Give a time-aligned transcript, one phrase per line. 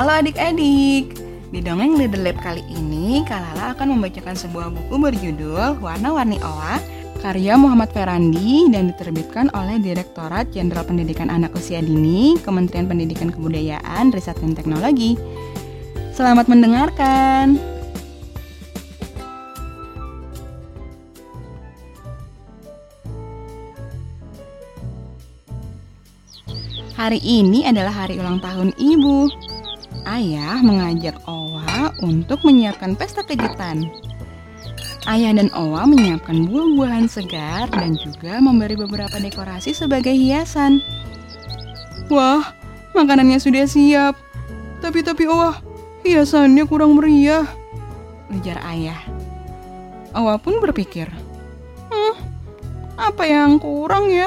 [0.00, 1.12] Halo adik-adik,
[1.52, 6.80] di dongeng Little Lab kali ini Kalala akan membacakan sebuah buku berjudul Warna-Warni Owa
[7.20, 14.08] karya Muhammad Ferandi dan diterbitkan oleh Direktorat Jenderal Pendidikan Anak Usia Dini Kementerian Pendidikan Kebudayaan,
[14.08, 15.20] Riset dan Teknologi.
[16.16, 17.60] Selamat mendengarkan.
[26.96, 29.49] Hari ini adalah hari ulang tahun ibu.
[30.10, 33.86] Ayah mengajak Owa untuk menyiapkan pesta kejutan.
[35.06, 40.82] Ayah dan Owa menyiapkan buah-buahan segar dan juga memberi beberapa dekorasi sebagai hiasan.
[42.10, 42.42] Wah,
[42.90, 44.18] makanannya sudah siap.
[44.82, 45.62] Tapi tapi Owa,
[46.02, 47.46] hiasannya kurang meriah.
[48.34, 48.98] Ujar ayah.
[50.10, 51.06] Owa pun berpikir,
[51.86, 52.14] hmm,
[52.98, 54.26] apa yang kurang ya?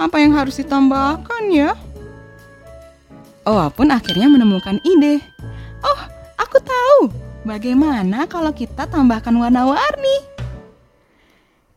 [0.00, 1.76] Apa yang harus ditambahkan ya?
[3.42, 5.18] Owa pun akhirnya menemukan ide.
[5.82, 6.00] Oh,
[6.38, 7.10] aku tahu.
[7.42, 10.22] Bagaimana kalau kita tambahkan warna-warni?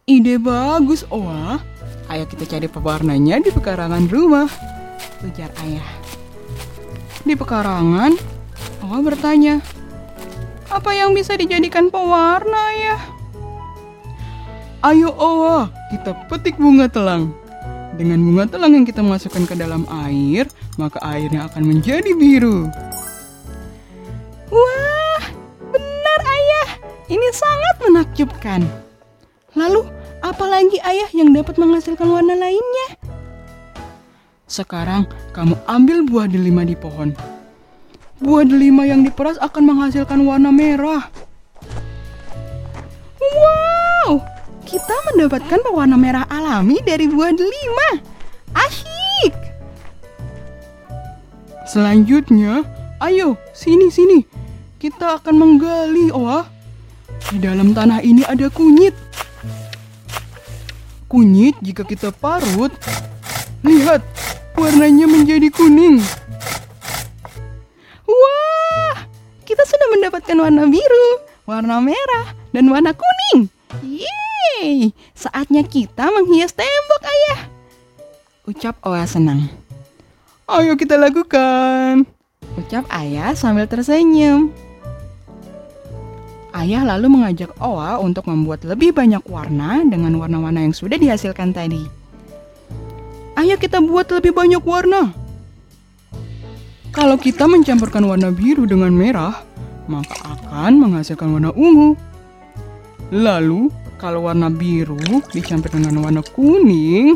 [0.06, 1.58] Ide bagus, Owa.
[2.06, 4.46] Ayo kita cari pewarnanya di pekarangan rumah.
[5.26, 5.90] Ujar ayah.
[7.26, 8.14] Di pekarangan,
[8.86, 9.58] Owa bertanya,
[10.70, 12.98] apa yang bisa dijadikan pewarna ya?
[14.86, 17.34] Ayo Owa, kita petik bunga telang.
[17.96, 22.68] Dengan bunga telang yang kita masukkan ke dalam air, maka airnya akan menjadi biru.
[24.52, 25.24] Wah,
[25.72, 26.70] benar ayah.
[27.08, 28.68] Ini sangat menakjubkan.
[29.56, 29.88] Lalu,
[30.20, 33.00] apalagi ayah yang dapat menghasilkan warna lainnya?
[34.44, 37.16] Sekarang, kamu ambil buah delima di pohon.
[38.20, 41.08] Buah delima yang diperas akan menghasilkan warna merah.
[44.76, 48.04] Kita mendapatkan pewarna merah alami dari buah delima.
[48.52, 49.32] Asyik.
[51.64, 52.68] Selanjutnya,
[53.00, 54.28] ayo sini sini.
[54.76, 56.44] Kita akan menggali, Oa.
[57.32, 58.92] Di dalam tanah ini ada kunyit.
[61.08, 62.76] Kunyit jika kita parut,
[63.64, 64.04] lihat
[64.60, 66.04] warnanya menjadi kuning.
[68.04, 69.08] Wah,
[69.48, 73.48] kita sudah mendapatkan warna biru, warna merah, dan warna kuning.
[74.56, 77.40] Yeay, saatnya kita menghias tembok, ayah.
[78.48, 79.52] Ucap Oa senang.
[80.48, 82.08] Ayo kita lakukan.
[82.56, 84.54] Ucap ayah sambil tersenyum.
[86.56, 91.84] Ayah lalu mengajak Oa untuk membuat lebih banyak warna dengan warna-warna yang sudah dihasilkan tadi.
[93.36, 95.12] Ayo kita buat lebih banyak warna.
[96.96, 99.44] Kalau kita mencampurkan warna biru dengan merah,
[99.92, 102.00] maka akan menghasilkan warna ungu.
[103.12, 105.00] Lalu, kalau warna biru
[105.32, 107.16] dicampur dengan warna kuning,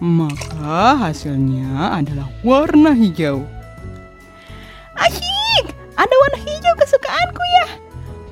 [0.00, 3.44] maka hasilnya adalah warna hijau.
[4.96, 5.72] Asyik!
[5.96, 7.66] Ada warna hijau kesukaanku ya.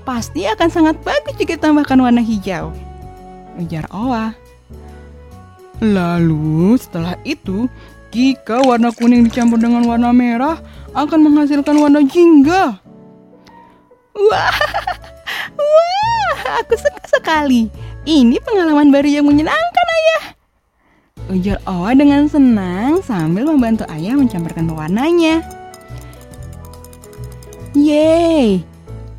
[0.04, 2.72] Pasti akan sangat bagus jika tambahkan warna hijau.
[3.56, 4.36] Ujar Owa.
[5.80, 7.66] Lalu setelah itu,
[8.14, 10.60] jika warna kuning dicampur dengan warna merah,
[10.94, 12.78] akan menghasilkan warna jingga.
[14.14, 14.58] Wah,
[15.58, 16.23] wah,
[16.65, 17.72] aku suka sekali.
[18.05, 20.25] Ini pengalaman baru yang menyenangkan, ayah.
[21.32, 25.41] Ujar Owa dengan senang sambil membantu ayah mencampurkan pewarnanya.
[27.72, 28.60] Yeay,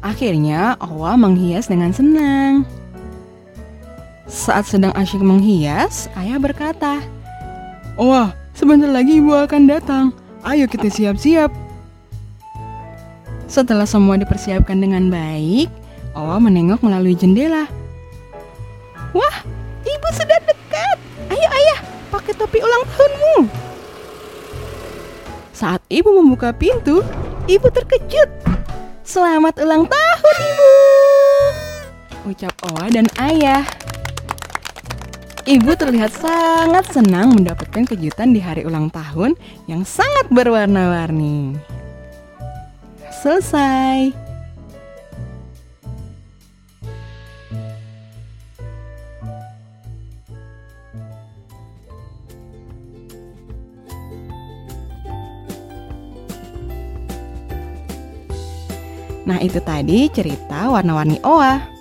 [0.05, 2.63] akhirnya Owa menghias dengan senang.
[4.29, 7.01] Saat sedang asyik menghias, ayah berkata,
[7.97, 10.05] Owa, sebentar lagi ibu akan datang.
[10.45, 11.49] Ayo kita siap-siap.
[13.49, 15.69] Setelah semua dipersiapkan dengan baik,
[16.15, 17.67] Owa menengok melalui jendela.
[19.11, 19.37] Wah,
[19.83, 20.97] ibu sudah dekat.
[21.27, 23.51] Ayo ayah, pakai topi ulang tahunmu.
[25.51, 27.03] Saat ibu membuka pintu,
[27.51, 28.31] ibu terkejut.
[29.03, 30.73] Selamat ulang tahun ibu.
[32.31, 33.67] Ucap Owa dan ayah.
[35.45, 39.37] Ibu terlihat sangat senang mendapatkan kejutan di hari ulang tahun
[39.69, 41.59] yang sangat berwarna-warni.
[43.21, 44.24] Selesai.
[59.25, 61.73] Nah, itu tadi cerita warna-warni Oa.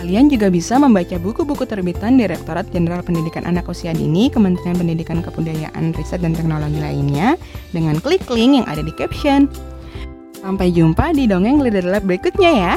[0.00, 5.92] Kalian juga bisa membaca buku-buku terbitan Direktorat Jenderal Pendidikan Anak Usia Dini, Kementerian Pendidikan Kebudayaan,
[5.92, 7.36] Riset dan Teknologi lainnya
[7.70, 9.46] dengan klik link yang ada di caption.
[10.40, 12.74] Sampai jumpa di dongeng Leader Lab berikutnya ya.